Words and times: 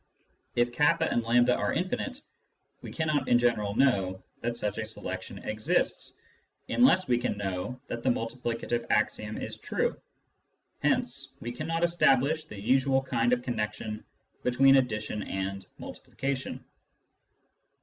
If 0.55 0.71
k 0.73 0.83
and 1.01 1.23
A 1.47 1.53
are 1.55 1.73
infinite, 1.73 2.23
we 2.81 2.91
cannot 2.91 3.27
in 3.29 3.37
general 3.37 3.75
know 3.75 4.23
that 4.41 4.57
such 4.57 4.79
a 4.79 4.85
selection 4.87 5.37
exists, 5.43 6.13
unless 6.69 7.07
we 7.07 7.19
can 7.19 7.37
know 7.37 7.79
that 7.85 8.01
the 8.01 8.09
multi 8.09 8.35
plicative 8.37 8.87
axiom 8.89 9.37
is 9.37 9.59
true. 9.59 9.95
Hence 10.81 11.29
we 11.39 11.51
cannot 11.51 11.83
establish 11.83 12.45
the 12.45 12.59
usual 12.59 13.03
kind 13.03 13.31
of 13.31 13.43
connection 13.43 14.03
between 14.41 14.77
addition 14.77 15.21
and 15.21 15.67
multiplication. 15.77 16.65